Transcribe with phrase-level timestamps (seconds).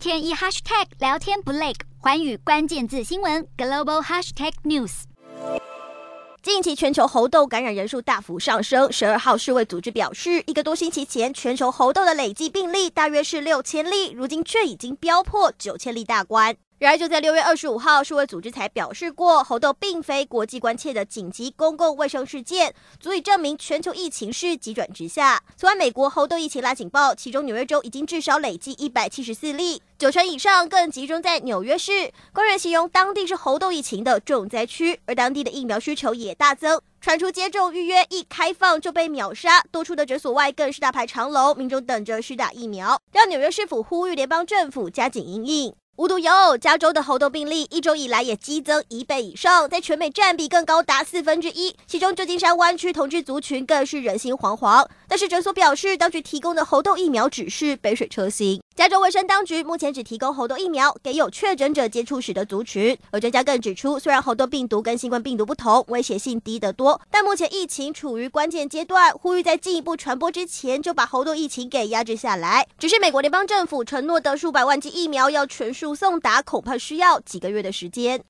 [0.00, 5.02] 天一 hashtag 聊天不累，环宇关键字新闻 global hashtag news。
[6.42, 8.90] 近期全球猴痘感染人数大幅上升。
[8.90, 16.56] 十二号世卫组织表示，一个多星期前全球猴痘的累计病例大约是六千例，如今却已经飙破九千例大关。
[16.80, 25.42] 然而，就在六月二十五号，世卫组织才表示过，猴痘并非国际关切的紧急公共卫生事件，足以证明全球疫情是急转直下。
[25.58, 32.10] 此外，美国猴痘疫情拉警报，其中纽约州已经至少累计一百七十四例，九成以上更集中在纽约市。
[32.32, 45.74] 官员形容当地是猴痘疫情的重灾区，而当地的疫苗需求也大增，传出接种预约一开放就被秒杀，多处的诊所外更是大排长龙，民众等着施打疫苗，让纽约市府呼吁联邦政府加紧因应。
[45.96, 51.76] 无独有偶，加州的猴痘病例一周以来也激增一倍以上，在全美占比更高达四分之一。
[51.86, 54.86] 其中，旧金山湾区同志族群更是人心惶惶。
[55.06, 58.62] 但是诊所表示，当局提供的猴痘疫苗只是杯水车薪。
[58.74, 62.96] 加州卫生当局目前只提供猴痘疫苗给有确诊者接触史的族群。
[63.10, 72.66] 而专家更指出，虽然猴痘病毒跟新冠病毒不同，危险性低得多，但目前疫情处于关键阶段，呼吁在进一步传播之前就把猴痘疫情给压制下来。
[72.78, 78.22] 只是美国联邦政府承诺的数百万剂疫苗要全数送达，恐怕需要几个月的时间。